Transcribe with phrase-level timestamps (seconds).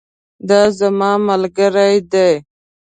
[0.47, 2.29] دا زما ملګری دی